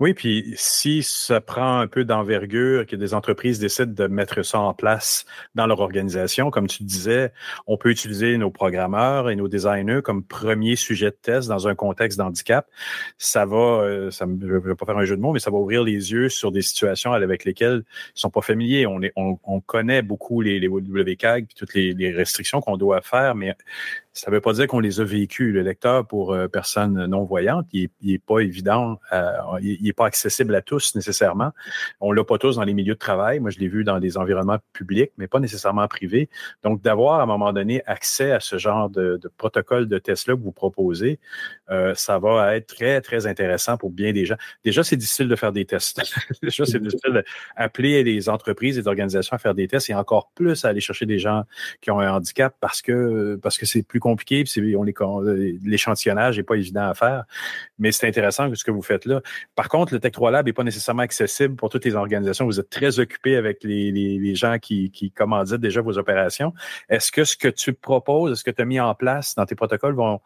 Oui, 0.00 0.14
puis 0.14 0.54
si 0.56 1.02
ça 1.02 1.42
prend 1.42 1.78
un 1.78 1.86
peu 1.86 2.04
d'envergure, 2.06 2.86
que 2.86 2.96
des 2.96 3.12
entreprises 3.12 3.58
décident 3.58 3.92
de 3.92 4.06
mettre 4.06 4.42
ça 4.42 4.58
en 4.58 4.72
place 4.72 5.26
dans 5.54 5.66
leur 5.66 5.80
organisation, 5.80 6.50
comme 6.50 6.68
tu 6.68 6.84
disais, 6.84 7.34
on 7.66 7.76
peut 7.76 7.90
utiliser 7.90 8.38
nos 8.38 8.50
programmeurs 8.50 9.28
et 9.28 9.36
nos 9.36 9.46
designers 9.46 10.00
comme 10.02 10.24
premier 10.24 10.74
sujet 10.74 11.10
de 11.10 11.18
test 11.20 11.48
dans 11.50 11.68
un 11.68 11.74
contexte 11.74 12.16
d'handicap. 12.16 12.66
Ça 13.18 13.44
va, 13.44 13.82
euh, 13.82 14.10
ça, 14.10 14.24
je 14.24 14.46
ne 14.46 14.58
vais 14.58 14.74
pas 14.74 14.86
faire 14.86 14.96
un 14.96 15.04
jeu 15.04 15.16
de 15.16 15.20
mots, 15.20 15.34
mais 15.34 15.38
ça 15.38 15.50
va 15.50 15.58
ouvrir 15.58 15.84
les 15.84 16.12
yeux 16.12 16.30
sur 16.30 16.50
des 16.50 16.62
situations 16.62 17.12
avec 17.12 17.44
lesquelles 17.44 17.84
ils 18.16 18.20
sont 18.20 18.30
pas 18.30 18.40
familiers. 18.40 18.86
On, 18.86 19.02
est, 19.02 19.12
on, 19.16 19.38
on 19.44 19.60
connaît 19.60 20.00
beaucoup 20.00 20.40
les, 20.40 20.60
les 20.60 20.68
WCAG 20.68 21.44
et 21.44 21.54
toutes 21.54 21.74
les, 21.74 21.92
les 21.92 22.10
restrictions 22.10 22.62
qu'on 22.62 22.78
doit 22.78 23.02
faire, 23.02 23.34
mais 23.34 23.54
ça 24.12 24.30
ne 24.30 24.36
veut 24.36 24.40
pas 24.40 24.52
dire 24.52 24.66
qu'on 24.66 24.80
les 24.80 25.00
a 25.00 25.04
vécues. 25.04 25.52
Le 25.52 25.62
lecteur 25.62 26.06
pour 26.06 26.32
euh, 26.32 26.48
personnes 26.48 27.06
non-voyantes, 27.06 27.66
il 27.72 27.90
n'est 28.02 28.18
pas 28.18 28.40
évident, 28.40 28.98
euh, 29.12 29.32
il 29.62 29.82
n'est 29.82 29.92
pas 29.92 30.06
accessible 30.06 30.54
à 30.54 30.62
tous 30.62 30.94
nécessairement. 30.96 31.52
On 32.00 32.10
l'a 32.10 32.24
pas 32.24 32.38
tous 32.38 32.56
dans 32.56 32.64
les 32.64 32.74
milieux 32.74 32.94
de 32.94 32.98
travail. 32.98 33.38
Moi, 33.38 33.50
je 33.50 33.58
l'ai 33.60 33.68
vu 33.68 33.84
dans 33.84 34.00
des 34.00 34.16
environnements 34.16 34.58
publics, 34.72 35.12
mais 35.16 35.28
pas 35.28 35.38
nécessairement 35.38 35.86
privés. 35.86 36.28
Donc, 36.64 36.82
d'avoir 36.82 37.20
à 37.20 37.22
un 37.22 37.26
moment 37.26 37.52
donné 37.52 37.82
accès 37.86 38.32
à 38.32 38.40
ce 38.40 38.58
genre 38.58 38.90
de, 38.90 39.18
de 39.22 39.28
protocole 39.28 39.86
de 39.86 39.98
test-là 39.98 40.34
que 40.34 40.40
vous 40.40 40.52
proposez, 40.52 41.20
euh, 41.70 41.94
ça 41.94 42.18
va 42.18 42.56
être 42.56 42.66
très, 42.66 43.00
très 43.00 43.26
intéressant 43.26 43.76
pour 43.76 43.90
bien 43.90 44.12
des 44.12 44.26
gens. 44.26 44.36
Déjà, 44.64 44.82
c'est 44.82 44.96
difficile 44.96 45.28
de 45.28 45.36
faire 45.36 45.52
des 45.52 45.64
tests. 45.64 46.02
Déjà, 46.42 46.64
c'est 46.64 46.80
difficile 46.80 47.22
d'appeler 47.56 48.02
les 48.02 48.28
entreprises 48.28 48.76
et 48.76 48.80
les 48.80 48.88
organisations 48.88 49.36
à 49.36 49.38
faire 49.38 49.54
des 49.54 49.68
tests 49.68 49.88
et 49.88 49.94
encore 49.94 50.30
plus 50.34 50.64
à 50.64 50.68
aller 50.68 50.80
chercher 50.80 51.06
des 51.06 51.20
gens 51.20 51.44
qui 51.80 51.92
ont 51.92 52.00
un 52.00 52.12
handicap 52.12 52.56
parce 52.60 52.82
que 52.82 53.38
parce 53.40 53.56
que 53.56 53.66
c'est 53.66 53.82
plus 53.82 53.99
compliqué, 54.00 54.44
on 54.76 55.20
l'échantillonnage 55.62 56.38
n'est 56.38 56.42
pas 56.42 56.56
évident 56.56 56.88
à 56.88 56.94
faire, 56.94 57.24
mais 57.78 57.92
c'est 57.92 58.08
intéressant 58.08 58.52
ce 58.54 58.64
que 58.64 58.70
vous 58.70 58.82
faites 58.82 59.04
là. 59.04 59.20
Par 59.54 59.68
contre, 59.68 59.92
le 59.94 60.00
Tech 60.00 60.12
3 60.12 60.30
Lab 60.30 60.46
n'est 60.46 60.52
pas 60.52 60.64
nécessairement 60.64 61.02
accessible 61.02 61.56
pour 61.56 61.68
toutes 61.68 61.84
les 61.84 61.94
organisations. 61.94 62.44
Vous 62.46 62.60
êtes 62.60 62.70
très 62.70 62.98
occupé 62.98 63.36
avec 63.36 63.62
les, 63.62 64.34
gens 64.34 64.58
qui, 64.58 64.90
qui 64.90 65.12
déjà 65.58 65.80
vos 65.80 65.98
opérations. 65.98 66.52
Est-ce 66.88 67.12
que 67.12 67.24
ce 67.24 67.36
que 67.36 67.48
tu 67.48 67.72
proposes, 67.72 68.38
ce 68.38 68.44
que 68.44 68.50
tu 68.50 68.62
as 68.62 68.64
mis 68.64 68.80
en 68.80 68.94
place 68.94 69.34
dans 69.34 69.46
tes 69.46 69.54
protocoles 69.54 69.94
vont 69.94 70.20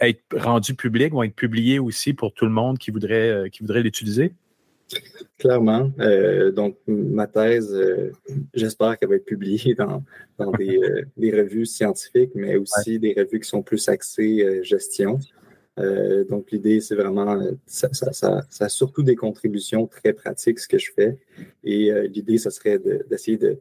être 0.00 0.22
rendus 0.36 0.74
publics, 0.74 1.12
vont 1.12 1.22
être 1.22 1.34
publiés 1.34 1.78
aussi 1.78 2.14
pour 2.14 2.32
tout 2.32 2.46
le 2.46 2.50
monde 2.50 2.78
qui 2.78 2.90
voudrait, 2.90 3.28
euh, 3.28 3.48
qui 3.48 3.60
voudrait 3.60 3.82
l'utiliser? 3.82 4.32
Clairement. 5.38 5.90
Euh, 6.00 6.50
donc, 6.52 6.76
ma 6.86 7.26
thèse, 7.26 7.72
euh, 7.72 8.12
j'espère 8.52 8.98
qu'elle 8.98 9.08
va 9.08 9.14
être 9.16 9.24
publiée 9.24 9.74
dans, 9.74 10.02
euh, 10.40 11.02
des, 11.16 11.30
revues 11.30 11.66
scientifiques, 11.66 12.32
mais 12.34 12.56
aussi 12.56 12.98
des 12.98 13.14
revues 13.16 13.40
qui 13.40 13.48
sont 13.48 13.62
plus 13.62 13.88
axées 13.88 14.60
gestion. 14.62 15.18
donc, 16.28 16.50
l'idée, 16.50 16.80
c'est 16.80 16.94
vraiment, 16.94 17.40
ça, 17.66 17.88
a 18.60 18.68
surtout 18.68 19.02
des 19.02 19.16
contributions 19.16 19.86
très 19.86 20.12
pratiques, 20.12 20.58
ce 20.58 20.68
que 20.68 20.78
je 20.78 20.92
fais. 20.94 21.16
Et 21.64 21.90
l'idée, 22.08 22.36
ce 22.36 22.50
serait 22.50 22.78
d'essayer 23.08 23.38
de, 23.38 23.56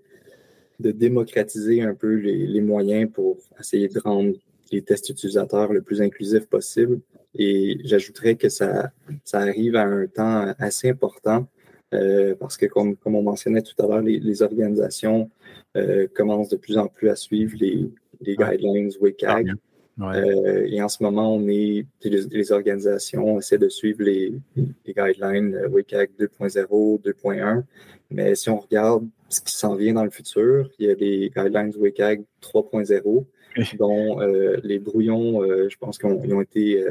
démocratiser 0.79 1.81
un 1.81 1.93
peu 1.93 2.15
les, 2.15 2.45
les, 2.45 2.62
moyens 2.62 3.09
pour 3.12 3.38
essayer 3.57 3.88
de 3.88 4.00
rendre 4.00 4.33
les 4.71 4.81
tests 4.81 5.09
utilisateurs 5.09 5.73
le 5.73 5.81
plus 5.81 6.01
inclusifs 6.01 6.47
possible. 6.47 6.99
Et 7.35 7.79
j'ajouterais 7.83 8.35
que 8.35 8.49
ça, 8.49 8.91
ça 9.23 9.39
arrive 9.39 9.75
à 9.75 9.83
un 9.83 10.07
temps 10.07 10.53
assez 10.57 10.89
important 10.89 11.47
euh, 11.93 12.35
parce 12.35 12.57
que, 12.57 12.65
comme, 12.65 12.95
comme 12.95 13.15
on 13.15 13.23
mentionnait 13.23 13.61
tout 13.61 13.73
à 13.81 13.88
l'heure, 13.88 14.01
les, 14.01 14.41
organisations 14.41 15.29
euh, 15.75 16.07
commencent 16.13 16.49
de 16.49 16.57
plus 16.57 16.77
en 16.77 16.88
plus 16.88 17.09
à 17.09 17.15
suivre 17.15 17.55
les, 17.59 17.91
les 18.21 18.35
guidelines 18.35 18.91
WCAG. 18.99 19.53
Euh, 20.01 20.65
et 20.67 20.81
en 20.81 20.88
ce 20.88 21.03
moment, 21.03 21.35
on 21.35 21.47
est, 21.49 21.85
les, 22.03 22.51
organisations 22.51 23.39
essaient 23.39 23.57
de 23.57 23.69
suivre 23.69 24.03
les, 24.03 24.33
les 24.55 24.93
guidelines 24.93 25.55
WCAG 25.71 26.11
2.0, 26.19 27.01
2.1. 27.01 27.63
Mais 28.11 28.35
si 28.35 28.49
on 28.49 28.59
regarde 28.59 29.07
ce 29.27 29.41
qui 29.41 29.53
s'en 29.53 29.75
vient 29.75 29.93
dans 29.93 30.03
le 30.03 30.09
futur, 30.09 30.69
il 30.79 30.88
y 30.88 30.91
a 30.91 30.95
les 30.95 31.29
guidelines 31.35 31.73
WCAG 31.75 32.23
3.0, 32.41 33.25
dont 33.80 34.20
les 34.63 34.80
brouillons, 34.80 35.44
je 35.44 35.78
pense 35.78 35.98
qu'ils 35.98 36.34
ont, 36.34 36.42
été 36.42 36.84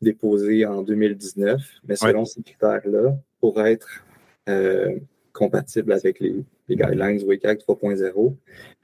déposés 0.00 0.66
en 0.66 0.82
2019. 0.82 1.60
Mais 1.86 1.96
selon 1.96 2.24
ces 2.24 2.42
critères-là, 2.42 3.16
pour 3.40 3.60
être 3.60 4.04
euh, 4.48 4.98
compatibles 5.32 5.92
avec 5.92 6.18
les, 6.20 6.44
guidelines 6.68 7.22
WCAG 7.22 7.60
3.0, 7.60 8.34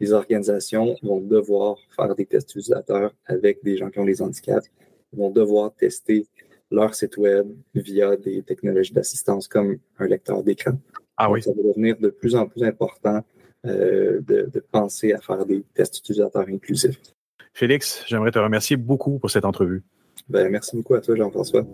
les 0.00 0.12
organisations 0.12 0.96
vont 1.02 1.20
devoir 1.20 1.76
faire 1.94 2.14
des 2.14 2.24
tests 2.24 2.50
utilisateurs 2.50 3.12
avec 3.26 3.62
des 3.62 3.76
gens 3.76 3.90
qui 3.90 3.98
ont 3.98 4.04
des 4.04 4.22
handicaps, 4.22 4.70
Ils 5.12 5.18
vont 5.18 5.30
devoir 5.30 5.74
tester 5.74 6.26
leur 6.70 6.94
site 6.94 7.16
web 7.16 7.46
via 7.74 8.16
des 8.16 8.42
technologies 8.42 8.92
d'assistance 8.92 9.48
comme 9.48 9.78
un 9.98 10.06
lecteur 10.06 10.42
d'écran. 10.42 10.78
Ah 11.16 11.30
oui. 11.30 11.42
ça 11.42 11.50
va 11.52 11.62
devenir 11.62 11.96
de 11.98 12.08
plus 12.08 12.34
en 12.34 12.46
plus 12.46 12.62
important 12.64 13.22
euh, 13.66 14.20
de, 14.20 14.50
de, 14.52 14.60
penser 14.60 15.12
à 15.12 15.20
faire 15.20 15.44
des 15.46 15.64
tests 15.74 15.98
utilisateurs 15.98 16.46
inclusifs. 16.48 17.00
Félix, 17.52 18.04
j'aimerais 18.06 18.30
te 18.30 18.38
remercier 18.38 18.76
beaucoup 18.76 19.18
pour 19.18 19.30
cette 19.30 19.44
entrevue. 19.44 19.82
Ben, 20.28 20.50
merci 20.50 20.76
beaucoup 20.76 20.94
à 20.94 21.00
toi, 21.00 21.14
Jean-François. 21.16 21.64